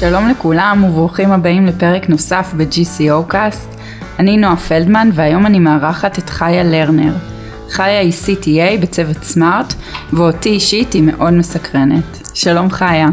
שלום 0.00 0.28
לכולם 0.28 0.84
וברוכים 0.84 1.32
הבאים 1.32 1.66
לפרק 1.66 2.08
נוסף 2.08 2.52
ב-GCO 2.56 3.24
קאסט. 3.28 3.68
אני 4.18 4.36
נועה 4.36 4.56
פלדמן 4.56 5.10
והיום 5.12 5.46
אני 5.46 5.58
מארחת 5.58 6.18
את 6.18 6.30
חיה 6.30 6.64
לרנר. 6.64 7.12
חיה 7.70 8.00
היא 8.00 8.12
CTA 8.12 8.82
בצוות 8.82 9.24
סמארט 9.24 9.74
ואותי 10.12 10.48
אישית 10.48 10.92
היא 10.92 11.02
מאוד 11.02 11.32
מסקרנת. 11.32 12.28
שלום 12.34 12.70
חיה. 12.70 13.08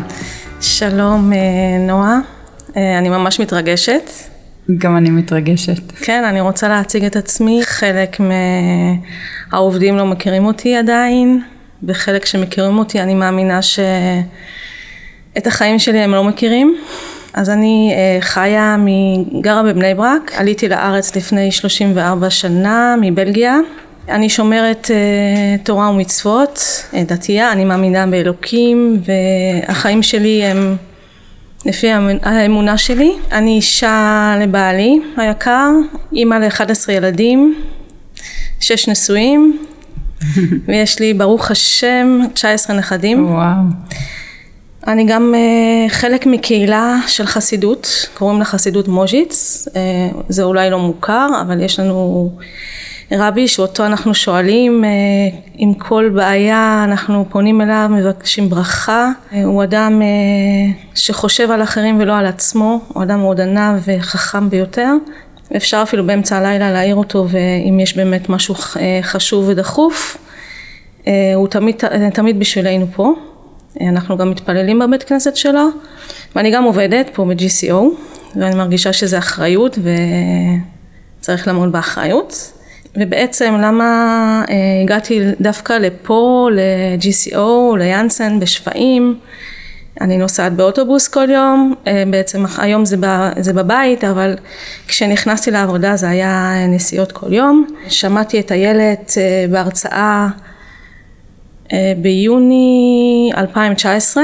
שלום 0.62 1.34
אה, 1.34 1.38
נועה, 1.88 2.20
אה, 2.78 2.98
אני 2.98 3.10
ממש 3.10 3.40
מתרגשת. 3.40 4.12
גם 4.78 4.98
אני 4.98 5.10
מתרגשת. 5.10 5.92
כן, 5.92 6.24
אני 6.24 6.42
רוצה 6.42 6.68
להציג 6.68 7.06
את 7.06 7.16
עצמי. 7.16 7.62
חלק 7.64 8.18
מהעובדים 9.52 9.98
לא 9.98 10.06
מכירים 10.06 10.46
אותי 10.46 10.76
עדיין, 10.76 11.42
וחלק 11.84 12.26
שמכירים 12.26 12.78
אותי 12.78 13.02
אני 13.02 13.14
מאמינה 13.14 13.62
שאת 15.38 15.48
החיים 15.48 15.80
שלי 15.80 16.00
הם 16.00 16.12
לא 16.12 16.24
מכירים. 16.24 16.76
אז 17.34 17.50
אני 17.50 17.94
אה, 17.96 18.22
חיה, 18.22 18.76
גרה 19.42 19.64
בבני 19.64 19.94
ברק, 19.94 20.32
עליתי 20.36 20.70
לארץ 20.70 21.16
לפני 21.16 21.52
34 21.52 22.30
שנה 22.30 22.96
מבלגיה. 23.02 23.58
אני 24.10 24.30
שומרת 24.30 24.86
uh, 24.86 25.66
תורה 25.66 25.90
ומצוות, 25.90 26.60
דתייה, 27.06 27.52
אני 27.52 27.66
מאמינה 27.66 28.08
באלוקים 28.08 29.02
והחיים 29.68 30.04
שלי 30.04 30.44
הם 30.44 30.76
לפי 31.66 31.88
האמונה 32.24 32.78
שלי. 32.78 33.12
אני 33.32 33.56
אישה 33.56 34.36
לבעלי 34.42 35.00
היקר, 35.18 35.70
אימא 36.14 36.36
ל-11 36.36 36.92
ילדים, 36.92 37.56
שש 38.60 38.90
נשואים, 38.90 39.58
ויש 40.68 41.00
לי 41.00 41.14
ברוך 41.14 41.52
השם 41.52 42.20
19 42.34 42.76
נכדים. 42.76 43.30
וואו. 43.30 43.56
אני 44.88 45.06
גם 45.06 45.34
uh, 45.36 45.92
חלק 45.92 46.26
מקהילה 46.26 46.98
של 47.08 47.26
חסידות, 47.26 48.08
קוראים 48.14 48.40
לה 48.40 48.46
חסידות 48.46 48.88
מוז'יץ, 48.88 49.68
uh, 49.68 49.72
זה 50.30 50.44
אולי 50.44 50.70
לא 50.70 50.80
מוכר, 50.80 51.28
אבל 51.42 51.62
יש 51.62 51.80
לנו 51.80 52.30
רבי 53.12 53.48
שאותו 53.48 53.86
אנחנו 53.86 54.14
שואלים 54.14 54.84
עם 55.56 55.74
כל 55.74 56.10
בעיה, 56.16 56.82
אנחנו 56.84 57.26
פונים 57.30 57.62
אליו, 57.62 57.90
מבקשים 57.92 58.50
ברכה, 58.50 59.12
הוא 59.44 59.64
אדם 59.64 60.02
שחושב 60.96 61.52
על 61.52 61.64
אחרים 61.64 62.00
ולא 62.00 62.18
על 62.18 62.26
עצמו, 62.26 62.80
הוא 62.88 63.04
אדם 63.04 63.20
מאוד 63.20 63.42
ענב 63.42 63.82
וחכם 63.86 64.50
ביותר, 64.50 64.94
אפשר 65.56 65.80
אפילו 65.84 66.06
באמצע 66.06 66.38
הלילה 66.38 66.72
להעיר 66.72 66.96
אותו 66.96 67.28
ואם 67.30 67.80
יש 67.80 67.98
באמת 67.98 68.30
משהו 68.30 68.56
חשוב 69.02 69.48
ודחוף, 69.48 70.18
הוא 71.36 71.48
תמיד, 71.48 71.76
תמיד 72.14 72.40
בשבילנו 72.40 72.86
פה. 72.96 73.14
אנחנו 73.82 74.18
גם 74.18 74.32
מתפללים 74.32 74.80
בבית 74.80 75.04
כנסת 75.04 75.36
שלו 75.36 75.70
ואני 76.36 76.52
גם 76.52 76.64
עובדת 76.64 77.10
פה 77.14 77.26
ב-GCO 77.26 77.74
ואני 78.36 78.56
מרגישה 78.56 78.94
שזה 78.94 79.18
אחריות 79.18 79.80
וצריך 81.20 81.48
לעמוד 81.48 81.72
באחריות 81.72 82.52
ובעצם 82.96 83.56
למה 83.62 84.44
אה, 84.50 84.56
הגעתי 84.84 85.22
דווקא 85.42 85.74
לפה 85.74 86.50
ל-GCO, 86.52 87.78
ליאנסן 87.78 88.40
בשפיים 88.40 89.20
אני 90.02 90.18
נוסעת 90.18 90.54
באוטובוס 90.54 91.08
כל 91.08 91.30
יום, 91.30 91.74
אה, 91.88 92.04
בעצם 92.10 92.46
היום 92.58 92.86
זה, 92.86 92.96
זה 93.40 93.54
בבית, 93.54 94.04
אבל 94.04 94.36
כשנכנסתי 94.88 95.52
לעבודה 95.52 95.96
זה 95.96 96.10
היה 96.10 96.54
נסיעות 96.68 97.12
כל 97.12 97.34
יום. 97.34 97.68
שמעתי 97.88 98.40
את 98.40 98.52
איילת 98.52 99.14
אה, 99.18 99.46
בהרצאה 99.52 100.28
אה, 100.34 100.47
ביוני 101.98 103.32
2019 103.38 104.24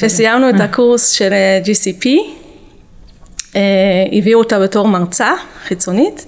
וסיימנו 0.00 0.50
את 0.50 0.60
הקורס 0.60 1.10
של 1.10 1.32
אה, 1.32 1.60
GCP, 1.64 2.06
אה, 3.56 3.60
הביאו 4.12 4.38
אותה 4.38 4.60
בתור 4.60 4.88
מרצה 4.88 5.32
חיצונית 5.64 6.26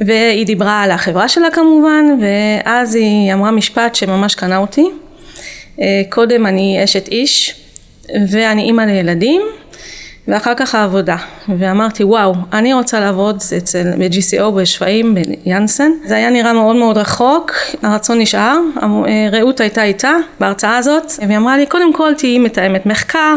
והיא 0.00 0.46
דיברה 0.46 0.82
על 0.82 0.90
החברה 0.90 1.28
שלה 1.28 1.50
כמובן 1.50 2.04
ואז 2.20 2.94
היא 2.94 3.32
אמרה 3.32 3.50
משפט 3.50 3.94
שממש 3.94 4.34
קנה 4.34 4.56
אותי. 4.56 4.86
קודם 6.08 6.46
אני 6.46 6.84
אשת 6.84 7.08
איש 7.08 7.54
ואני 8.28 8.62
אימא 8.62 8.82
לילדים 8.82 9.42
ואחר 10.28 10.54
כך 10.56 10.74
העבודה. 10.74 11.16
ואמרתי 11.58 12.04
וואו 12.04 12.34
אני 12.52 12.74
רוצה 12.74 13.00
לעבוד 13.00 13.42
אצל 13.56 13.90
ב-GCO 13.98 14.50
בשפיים 14.50 15.14
ביאנסן. 15.44 15.90
זה 16.04 16.16
היה 16.16 16.30
נראה 16.30 16.52
מאוד 16.52 16.76
מאוד 16.76 16.98
רחוק 16.98 17.52
הרצון 17.82 18.18
נשאר 18.20 18.58
רעות 19.32 19.60
הייתה 19.60 19.82
איתה 19.82 20.12
בהרצאה 20.40 20.76
הזאת 20.76 21.12
והיא 21.26 21.36
אמרה 21.36 21.58
לי 21.58 21.66
קודם 21.66 21.92
כל 21.92 22.14
תהיי 22.18 22.38
מתאמת 22.38 22.86
מחקר 22.86 23.34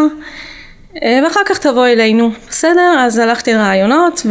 ואחר 1.04 1.42
כך 1.46 1.58
תבואי 1.58 1.94
אלינו. 1.94 2.32
בסדר? 2.50 2.96
אז 3.00 3.18
הלכתי 3.18 3.54
לרעיונות 3.54 4.26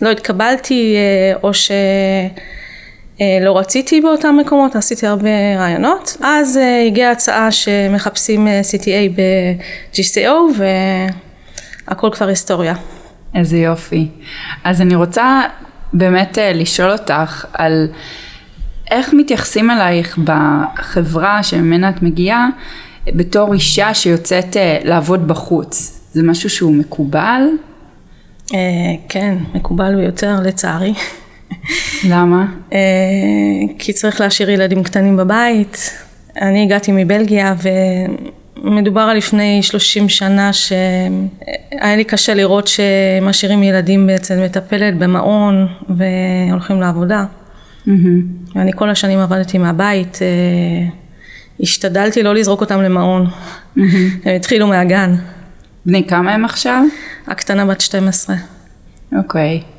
ולא 0.00 0.10
התקבלתי 0.10 0.96
או 1.42 1.54
ש... 1.54 1.70
אה, 3.20 3.38
לא 3.40 3.58
רציתי 3.58 4.00
באותם 4.00 4.36
מקומות, 4.40 4.76
עשיתי 4.76 5.06
הרבה 5.06 5.28
רעיונות. 5.58 6.16
אז 6.20 6.56
אה, 6.56 6.86
הגיעה 6.86 7.10
הצעה 7.10 7.50
שמחפשים 7.52 8.48
אה, 8.48 8.60
CTA 8.60 9.16
ב-GCO 9.16 10.62
והכל 11.88 12.10
כבר 12.12 12.28
היסטוריה. 12.28 12.74
איזה 13.34 13.58
יופי. 13.58 14.08
אז 14.64 14.80
אני 14.80 14.94
רוצה 14.94 15.42
באמת 15.92 16.38
לשאול 16.54 16.90
אותך 16.90 17.44
על 17.52 17.88
איך 18.90 19.14
מתייחסים 19.14 19.70
אלייך 19.70 20.18
בחברה 20.18 21.42
שממנה 21.42 21.88
את 21.88 22.02
מגיעה 22.02 22.48
בתור 23.06 23.52
אישה 23.52 23.94
שיוצאת 23.94 24.56
לעבוד 24.84 25.28
בחוץ. 25.28 26.00
זה 26.12 26.22
משהו 26.22 26.50
שהוא 26.50 26.74
מקובל? 26.74 27.42
כן, 29.08 29.38
מקובל 29.54 29.96
ביותר 29.96 30.36
לצערי. 30.42 30.94
למה? 32.08 32.46
אה, 32.72 32.78
כי 33.78 33.92
צריך 33.92 34.20
להשאיר 34.20 34.50
ילדים 34.50 34.82
קטנים 34.82 35.16
בבית. 35.16 35.90
אני 36.40 36.62
הגעתי 36.62 36.92
מבלגיה 36.92 37.54
ומדובר 38.62 39.00
על 39.00 39.16
לפני 39.16 39.62
30 39.62 40.08
שנה 40.08 40.52
שהיה 40.52 41.96
לי 41.96 42.04
קשה 42.04 42.34
לראות 42.34 42.68
שמשאירים 42.68 43.62
ילדים 43.62 44.10
אצל 44.10 44.44
מטפלת 44.44 44.98
במעון 44.98 45.66
והולכים 45.88 46.80
לעבודה. 46.80 47.24
Mm-hmm. 47.24 47.90
ואני 48.54 48.72
כל 48.72 48.90
השנים 48.90 49.18
עבדתי 49.18 49.58
מהבית, 49.58 50.18
אה, 50.22 50.88
השתדלתי 51.60 52.22
לא 52.22 52.34
לזרוק 52.34 52.60
אותם 52.60 52.82
למעון. 52.82 53.26
Mm-hmm. 53.26 53.80
הם 54.24 54.36
התחילו 54.36 54.66
מהגן. 54.66 55.14
בני 55.86 56.06
כמה 56.06 56.34
הם 56.34 56.44
עכשיו? 56.44 56.84
הקטנה 57.26 57.66
בת 57.66 57.80
12. 57.80 58.36
אוקיי. 59.16 59.62
Okay. 59.62 59.71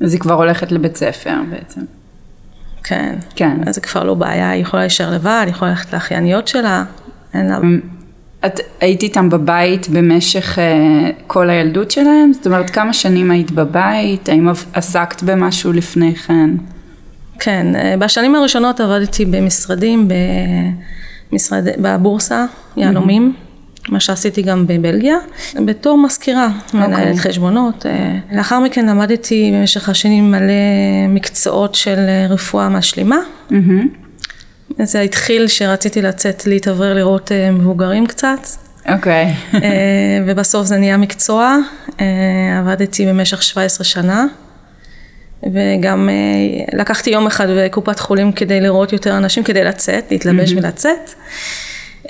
אז 0.00 0.12
היא 0.12 0.20
כבר 0.20 0.34
הולכת 0.34 0.72
לבית 0.72 0.96
ספר 0.96 1.34
בעצם. 1.50 1.80
כן. 2.84 3.14
כן. 3.36 3.56
אז 3.66 3.74
זה 3.74 3.80
כבר 3.80 4.04
לא 4.04 4.14
בעיה, 4.14 4.50
היא 4.50 4.62
יכולה 4.62 4.82
להישאר 4.82 5.10
לבד, 5.10 5.42
היא 5.44 5.54
יכולה 5.54 5.70
ללכת 5.70 5.92
לאחייניות 5.92 6.48
שלה, 6.48 6.84
אין 7.34 7.46
לה... 7.46 7.58
את 8.46 8.60
היית 8.80 9.02
איתם 9.02 9.30
בבית 9.30 9.88
במשך 9.88 10.58
uh, 10.58 11.22
כל 11.26 11.50
הילדות 11.50 11.90
שלהם? 11.90 12.32
זאת 12.32 12.46
אומרת, 12.46 12.70
כמה 12.70 12.92
שנים 12.92 13.30
היית 13.30 13.50
בבית? 13.50 14.28
האם 14.28 14.48
עסקת 14.72 15.22
במשהו 15.22 15.72
לפני 15.72 16.14
כן? 16.14 16.50
כן, 17.38 17.76
אה, 17.76 17.94
בשנים 17.98 18.34
הראשונות 18.34 18.80
עבדתי 18.80 19.24
במשרדים, 19.24 20.08
במשרד, 21.32 21.64
בבורסה, 21.78 22.44
יהלומים. 22.76 23.32
Mm-hmm. 23.36 23.49
מה 23.90 24.00
שעשיתי 24.00 24.42
גם 24.42 24.66
בבלגיה, 24.66 25.16
בתור 25.66 25.98
מזכירה, 25.98 26.48
okay. 26.48 26.76
מנהלת 26.76 27.16
אוקיי. 27.16 27.18
חשבונות. 27.18 27.86
אה, 27.86 28.18
לאחר 28.32 28.60
מכן 28.60 28.86
למדתי 28.86 29.52
במשך 29.54 29.88
השנים 29.88 30.30
מלא 30.30 30.52
מקצועות 31.08 31.74
של 31.74 31.98
אה, 31.98 32.26
רפואה 32.30 32.68
משלימה. 32.68 33.18
Mm-hmm. 33.50 33.54
זה 34.82 35.00
התחיל 35.00 35.48
שרציתי 35.48 36.02
לצאת 36.02 36.46
להתאוורר 36.46 36.94
לראות 36.94 37.32
אה, 37.32 37.50
מבוגרים 37.50 38.06
קצת. 38.06 38.38
אוקיי. 38.88 39.34
Okay. 39.52 39.56
ובסוף 40.26 40.66
זה 40.66 40.76
נהיה 40.76 40.96
מקצוע, 40.96 41.56
עבדתי 42.60 43.06
במשך 43.06 43.42
17 43.42 43.84
שנה. 43.84 44.26
וגם 45.52 46.08
לקחתי 46.72 47.10
יום 47.10 47.26
אחד 47.26 47.46
בקופת 47.56 47.98
חולים 47.98 48.32
כדי 48.32 48.60
לראות 48.60 48.92
יותר 48.92 49.16
אנשים, 49.16 49.44
כדי 49.44 49.64
לצאת, 49.64 50.04
להתלבש 50.10 50.52
mm-hmm. 50.52 50.56
ולצאת. 50.56 51.14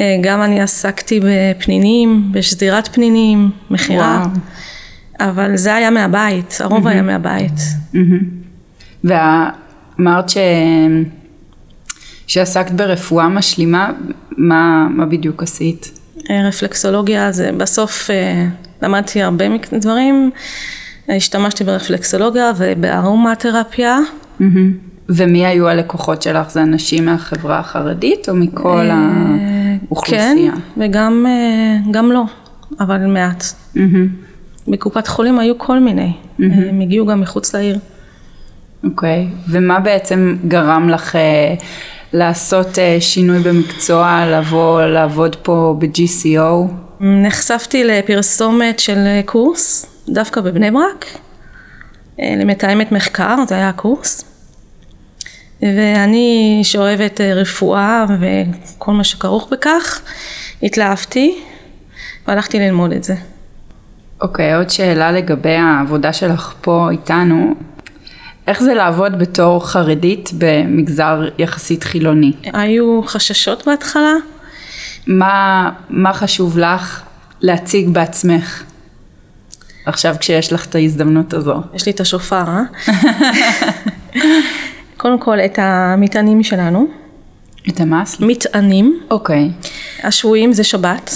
אה, 0.00 0.16
גם 0.20 0.42
אני 0.42 0.60
עסקתי 0.60 1.20
בפנינים, 1.24 2.28
בשזירת 2.32 2.88
פנינים, 2.94 3.50
מכירה, 3.70 4.26
אבל 5.20 5.56
זה 5.56 5.74
היה 5.74 5.90
מהבית, 5.90 6.58
הרוב 6.60 6.86
היה 6.86 7.02
מהבית. 7.02 7.60
ואמרת 9.04 10.28
ש... 10.28 10.36
שעסקת 12.26 12.70
ברפואה 12.70 13.28
משלימה, 13.28 13.92
מה, 14.36 14.86
מה 14.90 15.06
בדיוק 15.06 15.42
עשית? 15.42 15.98
אה, 16.30 16.48
רפלקסולוגיה 16.48 17.32
זה 17.32 17.50
בסוף 17.56 18.10
אה, 18.10 18.46
למדתי 18.82 19.22
הרבה 19.22 19.44
דברים, 19.78 20.30
השתמשתי 21.08 21.64
ברפלקסולוגיה 21.64 22.52
ובארומטרפיה. 22.56 23.98
Mm-hmm. 24.40 24.44
ומי 25.08 25.46
היו 25.46 25.68
הלקוחות 25.68 26.22
שלך? 26.22 26.50
זה 26.50 26.62
אנשים 26.62 27.04
מהחברה 27.04 27.58
החרדית 27.58 28.28
או 28.28 28.34
מכל 28.34 28.86
ה... 28.90 29.10
אוכלוסייה. 29.90 30.52
כן, 30.52 30.58
וגם 30.76 31.26
אה, 31.28 31.90
גם 31.90 32.12
לא, 32.12 32.22
אבל 32.80 33.06
מעט. 33.06 33.44
מהמם. 33.74 34.08
בקופת 34.68 35.06
חולים 35.06 35.38
היו 35.38 35.58
כל 35.58 35.78
מיני, 35.78 36.12
הם 36.38 36.80
הגיעו 36.80 37.06
גם 37.06 37.20
מחוץ 37.20 37.54
לעיר. 37.54 37.78
אוקיי, 38.84 39.28
ומה 39.48 39.80
בעצם 39.80 40.36
גרם 40.48 40.88
לך 40.88 41.16
אה, 41.16 41.54
לעשות 42.12 42.78
שינוי 43.00 43.38
במקצוע, 43.38 44.24
לבוא 44.26 44.82
לעבוד 44.82 45.36
פה 45.36 45.76
ב-GCO? 45.78 46.72
נחשפתי 47.00 47.84
לפרסומת 47.84 48.78
של 48.78 48.98
קורס, 49.24 49.86
דווקא 50.08 50.40
בבני 50.40 50.70
ברק, 50.70 51.06
למתאמת 52.18 52.92
מחקר, 52.92 53.36
זה 53.48 53.54
היה 53.54 53.68
הקורס. 53.68 54.29
ואני 55.62 56.60
שאוהבת 56.62 57.20
אה, 57.20 57.34
רפואה 57.34 58.04
וכל 58.20 58.92
מה 58.92 59.04
שכרוך 59.04 59.48
בכך, 59.52 60.00
התלהבתי 60.62 61.38
והלכתי 62.28 62.58
ללמוד 62.58 62.92
את 62.92 63.04
זה. 63.04 63.14
אוקיי, 64.20 64.54
עוד 64.54 64.70
שאלה 64.70 65.12
לגבי 65.12 65.54
העבודה 65.54 66.12
שלך 66.12 66.54
פה 66.60 66.88
איתנו. 66.90 67.54
איך 68.46 68.62
זה 68.62 68.74
לעבוד 68.74 69.18
בתור 69.18 69.66
חרדית 69.68 70.30
במגזר 70.38 71.28
יחסית 71.38 71.84
חילוני? 71.84 72.32
היו 72.52 73.00
חששות 73.06 73.66
בהתחלה, 73.66 74.14
מה, 75.06 75.70
מה 75.90 76.12
חשוב 76.12 76.58
לך 76.58 77.02
להציג 77.40 77.88
בעצמך 77.88 78.64
עכשיו 79.86 80.16
כשיש 80.20 80.52
לך 80.52 80.66
את 80.66 80.74
ההזדמנות 80.74 81.34
הזו? 81.34 81.62
יש 81.74 81.86
לי 81.86 81.92
את 81.92 82.00
השופר, 82.00 82.44
אה? 82.48 82.62
קודם 85.00 85.18
כל 85.18 85.40
את 85.40 85.58
המטענים 85.62 86.42
שלנו, 86.42 86.86
את 87.68 87.80
המס? 87.80 88.16
מטענים, 88.20 89.00
אוקיי. 89.10 89.50
השבויים 90.02 90.52
זה 90.52 90.64
שבת. 90.64 91.10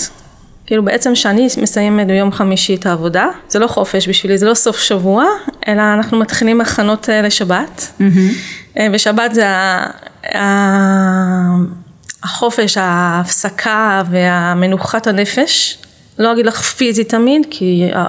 כאילו 0.67 0.85
בעצם 0.85 1.13
כשאני 1.15 1.49
מסיימת 1.63 2.07
ביום 2.07 2.33
חמישי 2.33 2.75
את 2.75 2.87
העבודה, 2.87 3.27
זה 3.49 3.59
לא 3.59 3.67
חופש 3.67 4.09
בשבילי, 4.09 4.39
זה 4.39 4.47
לא 4.47 4.55
סוף 4.55 4.79
שבוע, 4.79 5.25
אלא 5.69 5.83
אנחנו 5.95 6.19
מתחילים 6.19 6.61
הכנות 6.61 7.11
אה, 7.11 7.23
לשבת. 7.23 7.93
אה, 8.79 8.87
ושבת 8.93 9.35
זה 9.35 9.49
ה- 9.49 9.87
החופש, 12.23 12.77
ההפסקה 12.81 14.03
והמנוחת 14.11 15.07
הנפש. 15.07 15.79
לא 16.19 16.33
אגיד 16.33 16.47
לך 16.47 16.63
פיזית 16.63 17.09
תמיד, 17.09 17.47
כי 17.51 17.91
אה, 17.95 18.07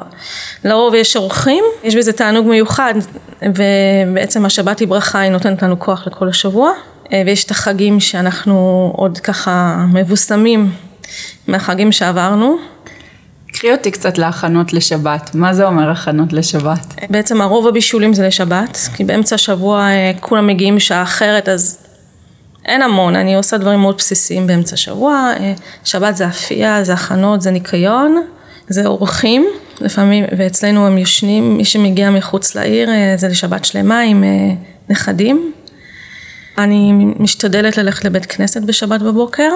לרוב 0.66 0.94
יש 0.95 1.16
אורחים, 1.16 1.63
יש 1.83 1.95
בזה 1.95 2.13
תענוג 2.13 2.48
מיוחד, 2.48 2.94
ובעצם 3.41 4.45
השבת 4.45 4.79
היא 4.79 4.87
ברכה, 4.87 5.19
היא 5.19 5.31
נותנת 5.31 5.63
לנו 5.63 5.79
כוח 5.79 6.07
לכל 6.07 6.29
השבוע. 6.29 6.71
אה, 7.13 7.23
ויש 7.25 7.43
את 7.43 7.51
החגים 7.51 7.99
שאנחנו 7.99 8.93
עוד 8.95 9.17
ככה 9.17 9.85
מבוסמים 9.93 10.71
מהחגים 11.47 11.91
שעברנו. 11.91 12.57
קחי 13.53 13.71
אותי 13.71 13.91
קצת 13.91 14.17
להכנות 14.17 14.73
לשבת. 14.73 15.35
מה 15.35 15.53
זה 15.53 15.65
אומר 15.65 15.91
הכנות 15.91 16.33
לשבת? 16.33 16.95
בעצם 17.09 17.41
הרוב 17.41 17.67
הבישולים 17.67 18.13
זה 18.13 18.27
לשבת, 18.27 18.77
כי 18.95 19.03
באמצע 19.03 19.35
השבוע 19.35 19.81
אה, 19.81 20.11
כולם 20.19 20.47
מגיעים 20.47 20.75
בשעה 20.75 21.03
אחרת, 21.03 21.49
אז 21.49 21.77
אין 22.65 22.81
המון, 22.81 23.15
אני 23.15 23.35
עושה 23.35 23.57
דברים 23.57 23.79
מאוד 23.79 23.95
בסיסיים 23.97 24.47
באמצע 24.47 24.73
השבוע. 24.73 25.33
אה, 25.39 25.53
שבת 25.83 26.15
זה 26.15 26.27
אפייה, 26.27 26.83
זה 26.83 26.93
הכנות, 26.93 27.41
זה 27.41 27.51
ניקיון, 27.51 28.21
זה 28.67 28.85
אורחים, 28.85 29.45
לפעמים, 29.81 30.25
ואצלנו 30.38 30.88
הם 30.88 30.98
ישנים, 30.98 31.57
מי 31.57 31.66
שמגיע 31.66 32.10
מחוץ 32.10 32.56
לעיר 32.56 32.89
אה, 32.89 33.13
זה 33.18 33.27
לשבת 33.27 33.66
שלמה 33.66 34.00
עם 34.00 34.24
אה, 34.24 34.30
נכדים. 34.89 35.54
אני 36.57 36.92
משתדלת 37.19 37.77
ללכת 37.77 38.06
לבית 38.06 38.25
כנסת 38.25 38.62
בשבת 38.62 39.01
בבוקר, 39.01 39.50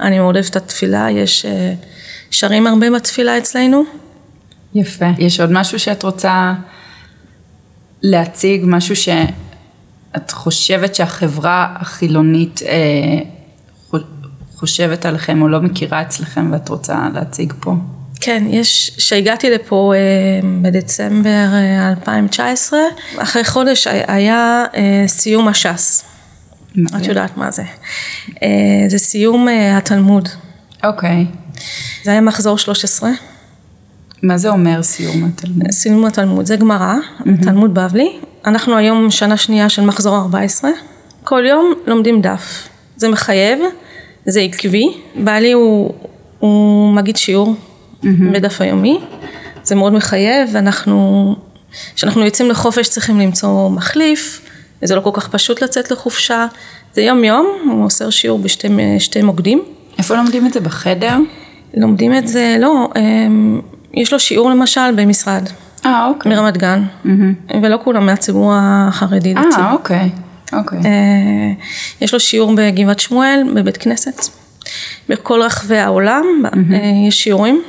אני 0.00 0.18
מאוד 0.18 0.34
אוהבת 0.36 0.50
את 0.50 0.56
התפילה, 0.56 1.06
יש 1.10 1.44
אה, 1.44 1.74
שרים 2.30 2.66
הרבה 2.66 2.90
בתפילה 2.90 3.38
אצלנו. 3.38 3.82
יפה. 4.74 5.06
יש 5.18 5.40
עוד 5.40 5.52
משהו 5.52 5.78
שאת 5.78 6.02
רוצה 6.02 6.54
להציג, 8.02 8.62
משהו 8.66 8.96
שאת 8.96 10.30
חושבת 10.30 10.94
שהחברה 10.94 11.74
החילונית 11.80 12.60
אה, 12.62 12.70
חו- 13.90 13.96
חושבת 14.54 15.06
עליכם 15.06 15.42
או 15.42 15.48
לא 15.48 15.60
מכירה 15.60 16.02
אצלכם 16.02 16.52
ואת 16.52 16.68
רוצה 16.68 17.08
להציג 17.14 17.52
פה? 17.60 17.74
כן, 18.24 18.44
יש, 18.50 18.90
כשהגעתי 18.96 19.50
לפה 19.50 19.92
אה, 19.96 20.00
בדצמבר 20.62 21.28
אה, 21.52 21.88
2019, 21.90 22.78
אחרי 23.18 23.44
חודש 23.44 23.86
היה- 23.86 24.04
היה 24.08 24.64
אה, 24.76 25.04
סיום 25.06 25.48
הש"ס. 25.48 26.04
את 26.96 27.06
יודעת 27.06 27.36
מה 27.36 27.50
זה. 27.50 27.62
אה, 28.42 28.48
זה 28.88 28.98
סיום 28.98 29.48
אה, 29.48 29.76
התלמוד. 29.76 30.28
אוקיי. 30.84 31.26
זה 32.04 32.10
היה 32.10 32.20
מחזור 32.20 32.58
13, 32.58 33.10
מה 34.22 34.38
זה 34.38 34.48
אומר 34.48 34.82
סיום 34.82 35.24
התלמוד? 35.24 35.70
סיום 35.70 36.04
התלמוד, 36.04 36.46
זה 36.46 36.56
גמרא, 36.56 36.94
תלמוד 37.42 37.74
בבלי. 37.74 38.08
אנחנו 38.46 38.76
היום 38.76 39.10
שנה 39.10 39.36
שנייה 39.36 39.68
של 39.68 39.82
מחזור 39.82 40.16
14. 40.16 40.70
כל 41.24 41.42
יום 41.48 41.72
לומדים 41.86 42.20
דף. 42.22 42.68
זה 42.96 43.08
מחייב, 43.08 43.58
זה 44.26 44.40
עקבי. 44.40 44.84
בעלי 45.14 45.52
הוא, 45.52 45.94
הוא 46.38 46.92
מגיד 46.94 47.16
שיעור 47.16 47.54
בדף 48.32 48.60
היומי. 48.60 49.00
זה 49.64 49.74
מאוד 49.74 49.92
מחייב, 49.92 50.48
ואנחנו, 50.52 51.36
כשאנחנו 51.94 52.24
יוצאים 52.24 52.50
לחופש 52.50 52.88
צריכים 52.88 53.20
למצוא 53.20 53.70
מחליף, 53.70 54.40
וזה 54.82 54.94
לא 54.94 55.00
כל 55.00 55.10
כך 55.12 55.28
פשוט 55.28 55.62
לצאת 55.62 55.90
לחופשה. 55.90 56.46
זה 56.94 57.02
יום 57.02 57.24
יום, 57.24 57.46
הוא 57.64 57.74
מוסר 57.74 58.10
שיעור 58.10 58.38
בשתי 58.38 58.68
שתי 58.98 59.22
מוקדים. 59.22 59.62
איפה 59.98 60.16
לומדים 60.16 60.46
את 60.46 60.52
זה? 60.52 60.60
בחדר? 60.60 61.16
לומדים 61.76 62.16
את 62.16 62.28
זה, 62.28 62.56
לא, 62.60 62.88
אמ, 62.96 63.60
יש 63.94 64.12
לו 64.12 64.20
שיעור 64.20 64.50
למשל 64.50 64.94
במשרד, 64.96 65.48
אה, 65.86 66.06
אוקיי. 66.06 66.32
מרמת 66.32 66.56
גן, 66.56 66.84
ולא 67.62 67.78
כולם 67.84 68.06
מהציבור 68.06 68.52
החרדי 68.56 69.34
דתי. 69.34 69.60
אה, 69.60 69.72
אוקיי. 69.72 70.10
אוקיי. 70.52 70.78
אה, 70.78 71.52
יש 72.00 72.14
לו 72.14 72.20
שיעור 72.20 72.54
בגבעת 72.56 73.00
שמואל, 73.00 73.42
בבית 73.54 73.76
כנסת. 73.76 74.43
בכל 75.08 75.42
רחבי 75.42 75.78
העולם 75.78 76.42
אה, 76.72 76.78
יש 77.08 77.22
שיעורים. 77.22 77.62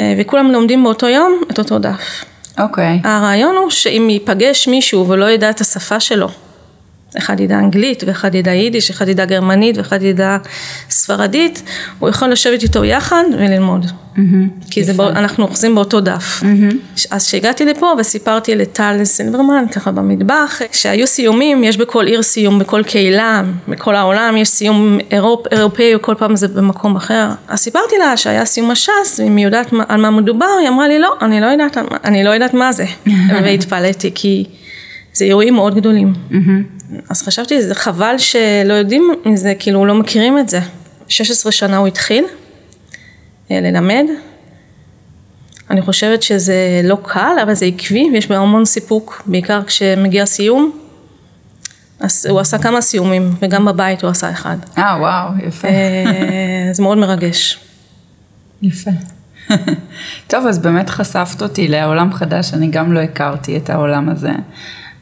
אה, 0.00 0.14
וכולם 0.18 0.52
לומדים 0.52 0.82
באותו 0.82 1.08
יום 1.08 1.42
את 1.50 1.58
אותו 1.58 1.78
דף. 1.78 2.24
אוקיי. 2.58 3.00
הרעיון 3.04 3.56
הוא 3.56 3.70
שאם 3.70 4.06
ייפגש 4.10 4.68
מישהו 4.68 5.08
ולא 5.08 5.30
ידע 5.30 5.50
את 5.50 5.60
השפה 5.60 6.00
שלו, 6.00 6.28
אחד 7.18 7.40
ידע 7.40 7.58
אנגלית 7.58 8.04
ואחד 8.06 8.34
ידע 8.34 8.50
יידיש, 8.52 8.90
אחד 8.90 9.08
ידע 9.08 9.24
גרמנית 9.24 9.78
ואחד 9.78 10.02
ידע 10.02 10.36
ספרדית, 10.90 11.62
הוא 11.98 12.08
יכול 12.08 12.28
לשבת 12.28 12.62
איתו 12.62 12.84
יחד 12.84 13.22
וללמוד. 13.38 13.86
כי 14.70 14.84
זה, 14.84 14.92
בא- 14.92 15.18
אנחנו 15.18 15.44
אוחזים 15.44 15.74
באותו 15.74 16.00
דף. 16.00 16.42
אז 17.10 17.26
כשהגעתי 17.26 17.64
לפה 17.64 17.92
וסיפרתי 17.98 18.54
לטל 18.54 19.00
סילברמן, 19.04 19.64
ככה 19.72 19.90
במטבח, 19.90 20.60
כשהיו 20.72 21.06
סיומים, 21.06 21.64
יש 21.64 21.76
בכל 21.76 22.06
עיר 22.06 22.22
סיום, 22.22 22.58
בכל 22.58 22.82
קהילה, 22.82 23.42
בכל 23.68 23.94
העולם 23.94 24.36
יש 24.36 24.48
סיום 24.48 24.98
אירופ, 25.10 25.46
אירופאי, 25.52 25.92
כל 26.00 26.14
פעם 26.18 26.36
זה 26.36 26.48
במקום 26.48 26.96
אחר. 26.96 27.28
אז 27.48 27.58
סיפרתי 27.58 27.94
לה 27.98 28.16
שהיה 28.16 28.44
סיום 28.44 28.70
הש"ס, 28.70 29.20
ואם 29.20 29.36
היא 29.36 29.44
יודעת 29.44 29.66
על 29.88 30.00
מה 30.00 30.10
מדובר, 30.10 30.46
היא 30.60 30.68
אמרה 30.68 30.88
לי, 30.88 30.98
לא, 30.98 31.14
אני 31.22 31.40
לא 31.40 31.46
יודעת, 31.46 31.78
מה- 31.78 31.96
אני 32.04 32.24
לא 32.24 32.30
יודעת 32.30 32.54
מה 32.54 32.72
זה. 32.72 32.84
והתפלאתי, 33.44 34.10
כי 34.14 34.44
זה 35.12 35.24
אירועים 35.24 35.54
מאוד 35.54 35.74
גדולים. 35.74 36.12
אז 37.10 37.22
חשבתי, 37.22 37.62
זה 37.62 37.74
חבל 37.74 38.14
שלא 38.18 38.72
יודעים 38.72 39.10
מזה, 39.24 39.54
כאילו 39.58 39.86
לא 39.86 39.94
מכירים 39.94 40.38
את 40.38 40.48
זה. 40.48 40.60
16 41.08 41.52
שנה 41.52 41.76
הוא 41.76 41.86
התחיל 41.86 42.24
אה, 43.50 43.60
ללמד. 43.60 44.04
אני 45.70 45.82
חושבת 45.82 46.22
שזה 46.22 46.80
לא 46.84 46.98
קל, 47.02 47.36
אבל 47.42 47.54
זה 47.54 47.66
עקבי 47.66 48.10
ויש 48.12 48.26
בו 48.26 48.34
המון 48.34 48.64
סיפוק, 48.64 49.22
בעיקר 49.26 49.64
כשמגיע 49.64 50.26
סיום. 50.26 50.72
אז 52.00 52.26
הוא 52.26 52.40
עשה 52.40 52.58
כמה 52.58 52.80
סיומים, 52.80 53.34
וגם 53.42 53.64
בבית 53.64 54.02
הוא 54.02 54.10
עשה 54.10 54.30
אחד. 54.30 54.56
אה, 54.78 54.96
וואו, 55.00 55.28
יפה. 55.48 55.68
אה, 55.68 56.68
זה 56.72 56.82
מאוד 56.82 56.98
מרגש. 56.98 57.58
יפה. 58.62 58.90
טוב, 60.30 60.46
אז 60.46 60.58
באמת 60.58 60.90
חשפת 60.90 61.42
אותי 61.42 61.68
לעולם 61.68 62.12
חדש, 62.12 62.54
אני 62.54 62.66
גם 62.70 62.92
לא 62.92 63.00
הכרתי 63.00 63.56
את 63.56 63.70
העולם 63.70 64.08
הזה. 64.08 64.32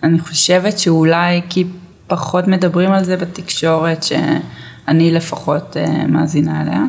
אני 0.03 0.19
חושבת 0.19 0.79
שאולי 0.79 1.41
כי 1.49 1.65
פחות 2.07 2.49
מדברים 2.49 2.93
על 2.93 3.05
זה 3.05 3.17
בתקשורת, 3.17 4.03
שאני 4.03 5.11
לפחות 5.11 5.77
אה, 5.77 6.07
מאזינה 6.07 6.63
אליה. 6.63 6.85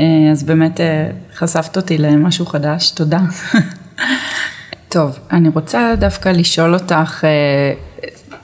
אה, 0.00 0.30
אז 0.32 0.42
באמת 0.42 0.80
אה, 0.80 1.10
חשפת 1.36 1.76
אותי 1.76 1.98
למשהו 1.98 2.46
חדש, 2.46 2.90
תודה. 2.90 3.20
טוב, 4.88 5.18
אני 5.32 5.48
רוצה 5.48 5.94
דווקא 5.98 6.28
לשאול 6.28 6.74
אותך 6.74 7.24
אה, 7.24 7.72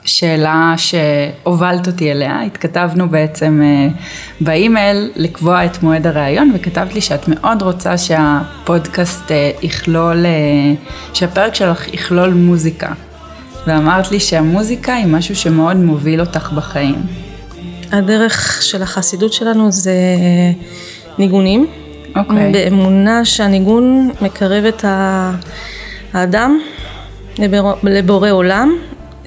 שאלה 0.05 0.73
שהובלת 0.77 1.87
אותי 1.87 2.11
אליה, 2.11 2.41
התכתבנו 2.41 3.09
בעצם 3.09 3.61
אה, 3.63 3.87
באימייל 4.41 5.11
לקבוע 5.15 5.65
את 5.65 5.83
מועד 5.83 6.07
הראיון 6.07 6.51
וכתבת 6.55 6.93
לי 6.93 7.01
שאת 7.01 7.27
מאוד 7.27 7.61
רוצה 7.61 7.97
שהפודקאסט 7.97 9.31
יכלול, 9.61 10.25
שהפרק 11.13 11.55
שלך 11.55 11.93
יכלול 11.93 12.33
מוזיקה 12.33 12.93
ואמרת 13.67 14.11
לי 14.11 14.19
שהמוזיקה 14.19 14.93
היא 14.93 15.05
משהו 15.05 15.35
שמאוד 15.35 15.77
מוביל 15.77 16.19
אותך 16.19 16.51
בחיים. 16.51 16.95
הדרך 17.91 18.61
של 18.63 18.81
החסידות 18.83 19.33
שלנו 19.33 19.71
זה 19.71 19.93
ניגונים. 21.17 21.67
אוקיי. 22.15 22.51
באמונה 22.51 23.25
שהניגון 23.25 24.11
מקרב 24.21 24.65
את 24.65 24.85
האדם 26.13 26.59
לבור- 27.39 27.77
לבורא 27.83 28.29
עולם. 28.31 28.75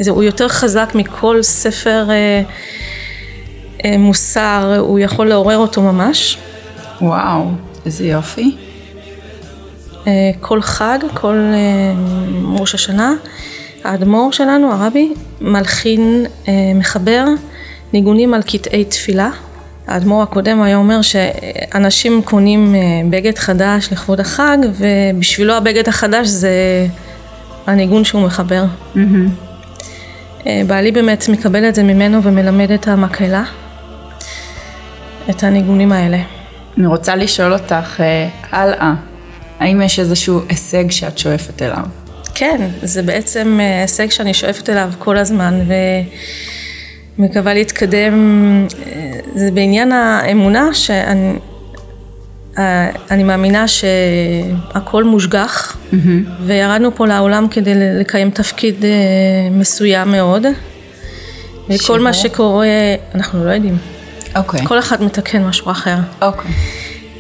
זה, 0.01 0.11
הוא 0.11 0.23
יותר 0.23 0.49
חזק 0.49 0.93
מכל 0.95 1.43
ספר 1.43 2.07
אה, 2.11 2.43
אה, 3.85 3.99
מוסר, 3.99 4.75
הוא 4.79 4.99
יכול 4.99 5.29
לעורר 5.29 5.57
אותו 5.59 5.83
ממש. 5.83 6.39
וואו, 7.01 7.51
איזה 7.87 8.07
יופי. 8.07 8.57
אה, 10.07 10.13
כל 10.41 10.63
חג, 10.63 10.99
כל 11.15 11.37
אה, 11.37 11.93
ראש 12.59 12.75
השנה, 12.75 13.13
האדמו"ר 13.87 14.33
שלנו, 14.33 14.73
הרבי, 14.73 15.13
מלחין, 15.41 16.27
אה, 16.49 16.53
מחבר 16.75 17.25
ניגונים 17.93 18.35
על 18.35 18.43
קטעי 18.43 18.85
תפילה. 18.85 19.31
האדמו"ר 19.87 20.23
הקודם 20.23 20.63
היה 20.63 20.77
אומר 20.77 21.01
שאנשים 21.03 22.23
קונים 22.23 22.75
אה, 22.75 22.81
בגד 23.11 23.39
חדש 23.39 23.89
לכבוד 23.93 24.21
החג, 24.21 24.59
ובשבילו 24.79 25.55
הבגד 25.55 25.89
החדש 25.89 26.27
זה 26.27 26.51
הניגון 27.67 28.05
שהוא 28.05 28.23
מחבר. 28.23 28.65
מהמם. 28.95 29.29
אה, 30.47 30.63
בעלי 30.67 30.93
באמת 30.93 31.29
מקבל 31.29 31.69
את 31.69 31.75
זה 31.75 31.83
ממנו 31.83 32.23
ומלמד 32.23 32.71
את 32.71 32.89
המקהלה, 32.89 33.45
את 35.31 35.43
הניגונים 35.43 35.93
האלה. 35.93 36.19
אני 36.79 36.87
רוצה 36.87 37.17
לשאול 37.17 37.53
אותך 37.53 38.01
אה, 38.01 38.29
הלאה, 38.53 38.95
האם 39.61 39.81
יש 39.83 39.99
איזשהו 39.99 40.41
הישג 40.49 40.91
שאת 40.91 41.19
שואפת 41.19 41.63
אליו? 41.63 42.06
כן, 42.39 42.69
זה 42.83 43.03
בעצם 43.03 43.59
אה, 43.61 43.81
הישג 43.81 44.11
שאני 44.11 44.35
שואפת 44.35 44.71
אליו 44.71 44.91
כל 44.99 45.17
הזמן 45.17 45.61
ומקווה 47.19 47.55
להתקדם, 47.55 48.15
אה, 48.87 49.19
זה 49.35 49.51
בעניין 49.51 49.93
האמונה 49.93 50.75
שאני 50.75 51.33
אה, 52.59 52.91
אני 53.11 53.25
מאמינה 53.25 53.65
שהכל 53.69 55.05
מושגח 55.05 55.77
וירדנו 56.47 56.95
פה 56.95 57.07
לעולם 57.07 57.49
כדי 57.49 57.73
לקיים 57.75 58.31
תפקיד 58.31 58.85
מסוים 59.51 60.13
מאוד 60.13 60.47
וכל? 61.71 62.01
מה 62.01 62.13
שקורה, 62.13 62.69
אנחנו 63.15 63.45
לא 63.45 63.51
יודעים, 63.51 63.79
אוקיי. 64.37 64.61
כל 64.67 64.79
אחד 64.79 65.03
מתקן 65.03 65.45
משהו 65.45 65.71
אחר. 65.71 65.97
אוקיי. 66.23 66.51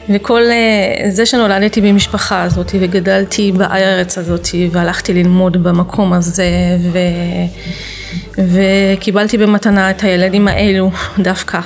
וכל 0.09 0.43
אה, 0.43 1.11
זה 1.11 1.27
שנולדתי 1.27 1.81
במשפחה 1.81 2.43
הזאת 2.43 2.73
וגדלתי 2.81 3.53
בארץ 3.53 4.19
הזאת 4.19 4.49
והלכתי 4.71 5.15
ללמוד 5.15 5.63
במקום 5.63 6.13
הזה 6.13 6.51
ו... 6.93 6.99
וקיבלתי 8.39 9.39
במתנה 9.39 9.91
את 9.91 10.03
הילדים 10.03 10.49
האלו 10.49 10.91
דווקא 11.19 11.61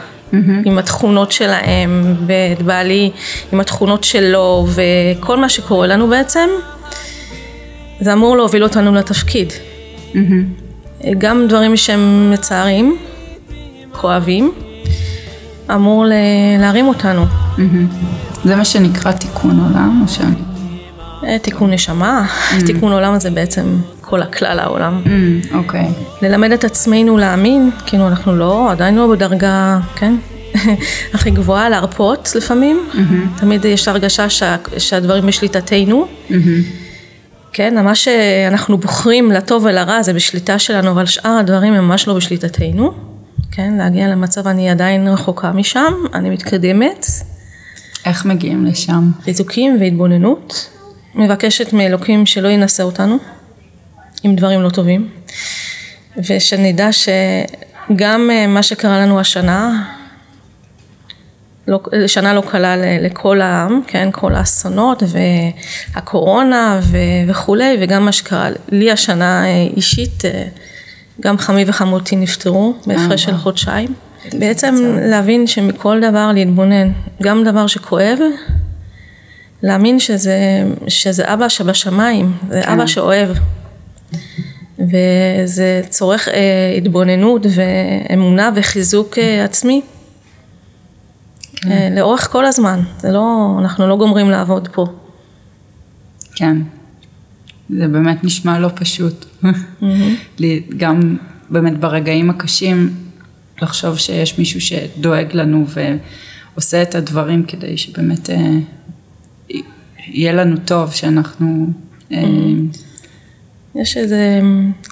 עם 0.65 0.79
התכונות 0.79 1.33
שלהם 1.33 2.15
ואת 2.27 2.63
בעלי 2.63 3.11
עם 3.53 3.61
התכונות 3.61 4.05
שלו 4.05 4.67
וכל 4.69 5.37
מה 5.37 5.49
שקורה 5.49 5.87
לנו 5.87 6.09
בעצם 6.09 6.49
זה 8.01 8.13
אמור 8.13 8.37
להוביל 8.37 8.63
אותנו 8.63 8.95
לתפקיד. 8.95 9.53
גם 11.19 11.47
דברים 11.49 11.77
שהם 11.77 12.31
מצערים, 12.31 12.97
כואבים, 13.93 14.53
אמור 15.75 16.07
ל- 16.07 16.13
להרים 16.61 16.89
אותנו. 16.89 17.25
זה 18.45 18.57
מה 18.57 18.65
שנקרא 18.65 19.13
תיקון 19.13 19.61
עולם, 19.69 20.03
או 20.03 20.09
שאני... 20.13 20.35
אה, 21.27 21.39
תיקון 21.39 21.71
נשמה, 21.71 22.27
תיקון 22.67 22.93
עולם 22.93 23.19
זה 23.19 23.31
בעצם 23.31 23.63
כל 24.01 24.23
הכלל 24.23 24.59
העולם. 24.59 25.03
אוקיי. 25.55 25.87
ללמד 26.23 26.53
את 26.53 26.65
עצמנו 26.65 27.17
להאמין, 27.19 27.71
כאילו 27.87 28.09
אנחנו 28.09 28.37
לא, 28.37 28.71
עדיין 28.73 28.95
לא 28.95 29.07
בדרגה, 29.07 29.79
כן, 29.97 30.15
הכי 31.15 31.31
גבוהה, 31.31 31.69
להרפות 31.69 32.33
לפעמים. 32.37 32.81
תמיד 33.37 33.65
יש 33.65 33.89
הרגשה 33.89 34.29
שה, 34.31 34.57
שהדברים 34.79 35.27
בשליטתנו. 35.27 36.07
כן, 37.53 37.85
מה 37.85 37.95
שאנחנו 37.95 38.79
בוחרים 38.79 39.31
לטוב 39.33 39.65
ולרע 39.65 40.03
זה 40.03 40.13
בשליטה 40.13 40.59
שלנו, 40.59 40.91
אבל 40.91 41.07
שאר 41.07 41.31
הדברים 41.41 41.73
הם 41.75 41.85
ממש 41.85 42.09
לא 42.09 42.15
בשליטתנו. 42.15 42.93
כן, 43.53 43.75
להגיע 43.79 44.09
למצב 44.09 44.47
אני 44.47 44.71
עדיין 44.71 45.09
רחוקה 45.09 45.53
משם, 45.53 45.93
אני 46.15 46.31
מתקדמת. 46.31 47.07
איך 48.07 48.27
מגיעים 48.27 48.67
לשם? 48.67 49.11
חיזוקים 49.23 49.77
והתבוננות. 49.81 50.71
מבקשת 51.15 51.73
מאלוקים 51.73 52.27
שלא 52.27 52.49
ינסה 52.49 52.83
אותנו 52.83 53.17
עם 54.23 54.37
דברים 54.37 54.63
לא 54.63 54.71
טובים. 54.71 55.09
ושנדע 56.17 56.89
שגם 56.93 58.31
אה, 58.33 58.47
מה 58.47 58.63
שקרה 58.63 58.99
לנו 58.99 59.21
השנה, 59.21 59.85
לא, 61.69 61.81
שנה 62.07 62.35
לא 62.35 62.41
קלה 62.41 62.77
לכל 62.77 63.41
העם, 63.41 63.81
כן, 63.87 64.09
כל 64.13 64.35
האסונות 64.35 65.03
והקורונה 65.95 66.81
ו, 66.83 66.97
וכולי, 67.29 67.77
וגם 67.81 68.05
מה 68.05 68.13
שקרה 68.13 68.49
לי 68.69 68.91
השנה 68.91 69.45
אה, 69.47 69.67
אישית, 69.77 70.25
אה, 70.25 70.45
גם 71.21 71.39
חמי 71.39 71.65
וחמותי 71.67 72.17
נפטרו 72.17 72.75
בהפרש 72.87 73.23
של 73.23 73.31
וואו. 73.31 73.43
חודשיים. 73.43 73.95
בעצם 74.33 74.75
להבין 75.03 75.47
שמכל 75.47 76.01
דבר 76.11 76.31
להתבונן, 76.35 76.91
גם 77.23 77.45
דבר 77.45 77.67
שכואב, 77.67 78.19
להאמין 79.63 80.01
שזה, 80.01 80.37
שזה 80.89 81.35
אבא 81.35 81.49
שבשמיים, 81.49 82.33
זה 82.49 82.63
כן. 82.63 82.73
אבא 82.73 82.87
שאוהב. 82.87 83.29
וזה 84.79 85.83
צורך 85.89 86.29
אה, 86.29 86.75
התבוננות 86.77 87.47
ואמונה 87.55 88.51
וחיזוק 88.57 89.19
אה, 89.19 89.45
עצמי. 89.45 89.83
אה, 91.67 91.89
לאורך 91.97 92.29
כל 92.33 92.45
הזמן, 92.45 92.81
זה 92.99 93.13
לא, 93.13 93.57
אנחנו 93.59 93.89
לא 93.89 93.97
גומרים 93.97 94.31
לעבוד 94.31 94.69
פה. 94.73 94.87
כן. 96.35 96.57
זה 97.79 97.89
באמת 97.89 98.25
נשמע 98.25 98.59
לא 98.59 98.71
פשוט. 98.75 99.30
גם 100.77 101.17
באמת 101.51 101.79
ברגעים 101.79 102.31
הקשים, 102.31 102.95
לחשוב 103.63 103.99
שיש 103.99 104.39
מישהו 104.39 104.61
שדואג 104.61 105.27
לנו 105.33 105.67
ועושה 106.55 106.83
את 106.83 106.95
הדברים 106.95 107.45
כדי 107.45 107.77
שבאמת 107.77 108.31
אה, 108.31 108.37
יהיה 110.07 110.33
לנו 110.33 110.57
טוב, 110.65 110.93
שאנחנו... 110.93 111.67
אה, 112.13 112.23
יש 113.75 113.97
איזה, 113.97 114.41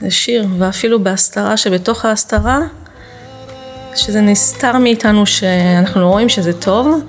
איזה 0.02 0.10
שיר, 0.10 0.46
ואפילו 0.58 1.02
בהסתרה 1.02 1.56
שבתוך 1.56 2.04
ההסתרה, 2.04 2.58
שזה 3.96 4.20
נסתר 4.20 4.78
מאיתנו 4.78 5.26
שאנחנו 5.26 6.00
לא 6.00 6.06
רואים 6.06 6.28
שזה 6.28 6.52
טוב, 6.52 7.04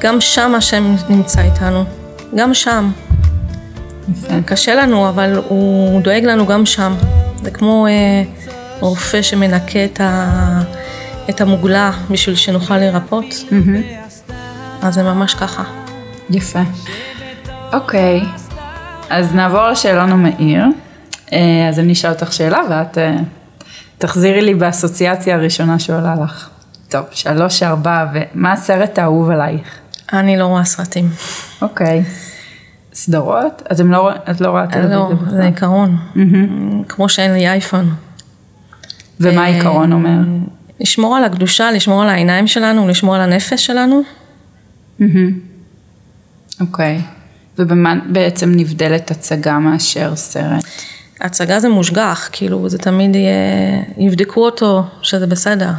גם 0.00 0.20
שם 0.20 0.54
השם 0.54 0.96
נמצא 1.08 1.42
איתנו, 1.42 1.84
גם 2.34 2.54
שם. 2.54 2.90
יפה. 4.12 4.42
קשה 4.46 4.74
לנו, 4.74 5.08
אבל 5.08 5.40
הוא 5.48 6.00
דואג 6.02 6.24
לנו 6.24 6.46
גם 6.46 6.66
שם. 6.66 6.94
זה 7.42 7.50
כמו 7.50 7.86
אה, 7.86 8.22
רופא 8.80 9.22
שמנקה 9.22 9.84
את, 9.84 10.00
ה, 10.00 10.62
את 11.30 11.40
המוגלה 11.40 11.90
בשביל 12.10 12.36
שנוכל 12.36 12.78
לרפות, 12.78 13.24
מהמם. 13.50 13.82
אז 14.82 14.94
זה 14.94 15.02
ממש 15.02 15.34
ככה. 15.34 15.64
יפה. 16.30 16.62
אוקיי, 17.72 18.20
אז 19.10 19.34
נעבור 19.34 19.68
לשאלון 19.68 20.12
המהיר. 20.12 20.64
אה, 21.32 21.68
אז 21.68 21.78
אני 21.78 21.92
אשאל 21.92 22.10
אותך 22.10 22.32
שאלה 22.32 22.60
ואת 22.70 22.98
אה, 22.98 23.16
תחזירי 23.98 24.42
לי 24.42 24.54
באסוציאציה 24.54 25.34
הראשונה 25.34 25.78
שעולה 25.78 26.14
לך. 26.24 26.48
טוב, 26.88 27.04
שלוש, 27.10 27.62
ארבע, 27.62 28.06
ומה 28.14 28.52
הסרט 28.52 28.98
האהוב 28.98 29.30
עלייך? 29.30 29.78
אני 30.12 30.36
לא 30.36 30.44
רואה 30.44 30.64
סרטים. 30.64 31.08
אוקיי. 31.62 32.02
סדרות? 32.96 33.62
אתם 33.72 33.92
לא, 33.92 34.10
את 34.30 34.40
לא 34.40 34.48
רואה 34.48 34.66
טלוויזיה 34.66 34.96
לא, 34.96 35.12
בכלל? 35.14 35.30
זה 35.30 35.44
עיקרון. 35.44 35.96
כמו 36.88 37.08
שאין 37.08 37.32
לי 37.32 37.48
אייפון. 37.48 37.94
ומה 39.20 39.40
אה, 39.40 39.46
העיקרון 39.46 39.92
אומר? 39.92 40.18
לשמור 40.80 41.16
על 41.16 41.24
הקדושה, 41.24 41.70
לשמור 41.70 42.02
על 42.02 42.08
העיניים 42.08 42.46
שלנו, 42.46 42.88
לשמור 42.88 43.14
על 43.14 43.20
הנפש 43.20 43.66
שלנו. 43.66 44.02
אוקיי. 46.60 47.00
ובמה 47.58 47.94
בעצם 48.12 48.52
נבדלת 48.56 49.10
הצגה 49.10 49.58
מאשר 49.58 50.16
סרט? 50.16 50.64
הצגה 51.20 51.60
זה 51.60 51.68
מושגח, 51.68 52.28
כאילו 52.32 52.68
זה 52.68 52.78
תמיד 52.78 53.14
יהיה, 53.14 53.32
יבדקו 53.98 54.44
אותו 54.44 54.84
שזה 55.02 55.26
בסדר. 55.26 55.70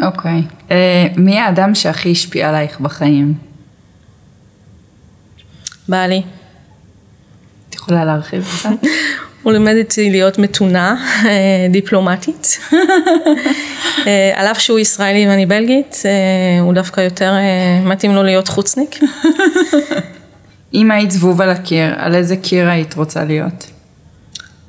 אוקיי. 0.00 0.42
אה, 0.70 1.06
מי 1.16 1.38
האדם 1.38 1.74
שהכי 1.74 2.12
השפיע 2.12 2.48
עלייך 2.48 2.80
בחיים? 2.80 3.34
בעלי. 5.88 6.22
יכולה 7.84 8.04
להרחיב 8.04 8.44
קצת? 8.58 8.70
הוא 9.42 9.52
לימד 9.52 9.74
אותי 9.78 10.10
להיות 10.10 10.38
מתונה, 10.38 10.96
אה, 11.24 11.66
דיפלומטית. 11.70 12.58
אה, 14.06 14.32
על 14.34 14.46
אף 14.46 14.58
שהוא 14.58 14.78
ישראלי 14.78 15.28
ואני 15.28 15.46
בלגית, 15.46 16.02
אה, 16.04 16.60
הוא 16.60 16.74
דווקא 16.74 17.00
יותר 17.00 17.34
מתאים 17.82 18.14
לו 18.14 18.22
להיות 18.22 18.48
חוצניק. 18.48 18.98
אם 20.74 20.90
היית 20.90 21.10
זבוב 21.10 21.40
על 21.40 21.50
הקיר, 21.50 21.94
על 21.96 22.14
איזה 22.14 22.36
קיר 22.36 22.68
היית 22.68 22.94
רוצה 22.94 23.24
להיות? 23.24 23.66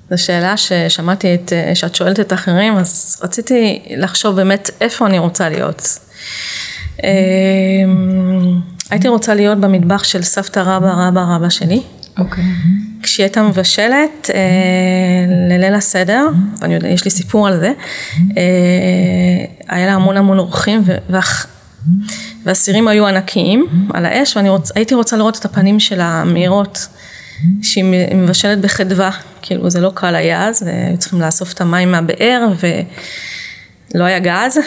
זו 0.10 0.24
שאלה 0.24 0.57
ששמעתי 0.57 1.36
את, 1.36 1.53
שאת 1.74 1.95
שואלת 1.95 2.19
את 2.19 2.31
האחרים, 2.31 2.77
אז 2.77 3.22
רציתי 3.24 3.81
לחשוב 3.98 4.36
באמת 4.36 4.69
איפה 4.81 5.05
אני 5.05 5.19
רוצה 5.19 5.50
להיות. 5.50 6.00
הייתי 8.89 9.07
רוצה 9.07 9.34
להיות 9.34 9.57
במטבח 9.57 10.03
של 10.03 10.24
סבתא 10.24 10.60
רבא 10.60 11.07
רבא 11.07 11.22
רבא 11.36 11.50
שלי. 11.50 11.81
אוקיי. 12.17 12.43
כשהיא 13.03 13.24
הייתה 13.24 13.43
מבשלת 13.43 14.29
אה, 14.34 14.39
לליל 15.50 15.74
הסדר, 15.74 16.27
ואני 16.60 16.74
יודע, 16.74 16.88
יש 16.88 17.05
לי 17.05 17.12
סיפור 17.12 17.48
על 17.48 17.60
זה, 17.60 17.72
אה, 18.38 19.45
היה 19.67 19.86
לה 19.86 19.93
המון 19.93 20.17
המון 20.17 20.39
אורחים 20.39 20.84
והסירים 22.45 22.88
היו 22.88 23.07
ענקיים 23.07 23.65
על 23.93 24.05
האש 24.05 24.38
ואני 24.38 24.50
רוצ, 24.50 24.72
הייתי 24.75 24.95
רוצה 24.95 25.17
לראות 25.17 25.39
את 25.39 25.45
הפנים 25.45 25.79
של 25.79 26.01
המאירות 26.01 26.88
שהיא 27.62 27.84
מבשלת 28.15 28.62
בחדווה, 28.62 29.12
כאילו 29.41 29.69
זה 29.69 29.81
לא 29.81 29.91
קל 29.95 30.15
היה 30.15 30.48
אז 30.48 30.63
והיו 30.65 30.98
צריכים 30.98 31.22
לאסוף 31.22 31.53
את 31.53 31.62
המים 31.62 31.91
מהבאר 31.91 32.48
ולא 33.93 34.03
היה 34.03 34.19
גז. 34.19 34.60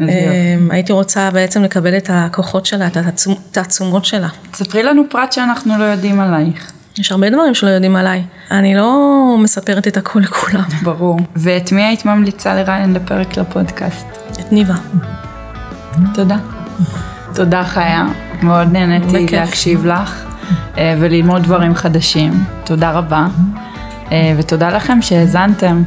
אמ, 0.00 0.70
הייתי 0.70 0.92
רוצה 0.92 1.30
בעצם 1.30 1.62
לקבל 1.62 1.96
את 1.96 2.10
הכוחות 2.12 2.66
שלה, 2.66 2.86
את 2.86 2.96
התעצומות 2.96 4.04
שלה. 4.04 4.28
ספרי 4.54 4.82
לנו 4.82 5.02
פרט 5.10 5.32
שאנחנו 5.32 5.78
לא 5.78 5.84
יודעים 5.84 6.20
עלייך. 6.20 6.72
יש 6.98 7.12
הרבה 7.12 7.30
דברים 7.30 7.54
שלא 7.54 7.70
יודעים 7.70 7.96
עליי. 7.96 8.22
אני 8.50 8.74
לא 8.74 9.36
מספרת 9.38 9.88
את 9.88 9.96
הכל 9.96 10.20
לכולם. 10.20 10.64
ברור. 10.82 11.20
ואת 11.36 11.72
מי 11.72 11.84
היית 11.84 12.04
ממליצה 12.04 12.54
לראיין 12.54 12.92
לפרק 12.92 13.36
לפודקאסט? 13.36 14.06
את 14.32 14.52
ניבה. 14.52 14.74
תודה. 16.14 16.36
תודה 17.34 17.64
חיה, 17.64 18.06
מאוד 18.42 18.72
נהניתי 18.72 19.36
להקשיב 19.36 19.86
לך 19.86 20.24
אה, 20.78 20.94
וללמוד 20.98 21.42
דברים 21.42 21.74
חדשים. 21.74 22.44
תודה 22.64 22.90
רבה. 22.90 23.26
אה, 24.12 24.32
ותודה 24.38 24.68
לכם 24.68 25.02
שהאזנתם. 25.02 25.82